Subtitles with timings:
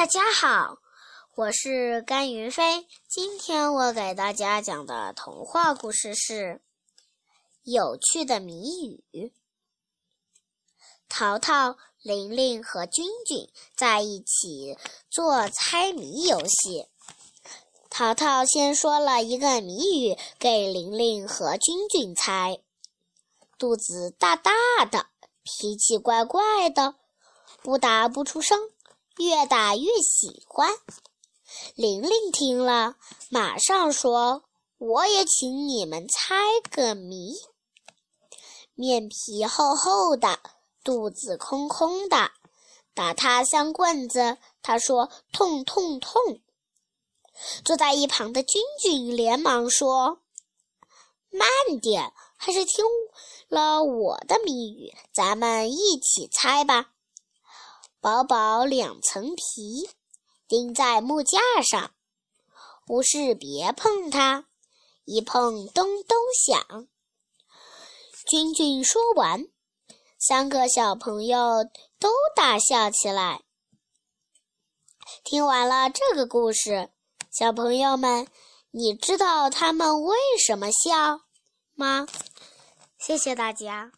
[0.00, 0.78] 大家好，
[1.34, 2.88] 我是甘云飞。
[3.06, 6.32] 今天我给大家讲的童话故事是
[7.64, 9.04] 《有趣的谜语》。
[11.06, 14.78] 淘淘、玲玲和君君在一起
[15.10, 16.88] 做猜谜游戏。
[17.90, 22.62] 淘淘先说了一个谜语给玲玲和君君猜：
[23.58, 24.50] 肚子大大
[24.90, 25.08] 的，
[25.42, 26.94] 脾气怪怪的，
[27.60, 28.70] 不打不出声。
[29.20, 30.74] 越打越喜欢。
[31.74, 32.96] 玲玲听了，
[33.28, 34.44] 马上说
[34.78, 36.34] ：“我也请你们猜
[36.70, 37.34] 个谜。
[38.74, 40.40] 面皮厚厚的，
[40.82, 42.30] 肚子空空的，
[42.94, 46.40] 打它像棍子。”他说：“痛痛痛！”
[47.64, 50.20] 坐在一旁的君君连忙说
[51.28, 51.46] ：“慢
[51.80, 52.84] 点，还是听
[53.48, 56.92] 了我的谜语，咱们一起猜吧。”
[58.00, 59.90] 薄薄两层皮，
[60.48, 61.38] 钉在木架
[61.70, 61.92] 上，
[62.86, 64.46] 无事别碰它，
[65.04, 66.88] 一碰咚咚响。
[68.26, 69.46] 君君说完，
[70.18, 71.64] 三个小朋友
[71.98, 73.42] 都大笑起来。
[75.22, 76.88] 听完了这个故事，
[77.30, 78.26] 小朋友们，
[78.70, 81.20] 你知道他们为什么笑
[81.74, 82.06] 吗？
[82.98, 83.92] 谢谢大家。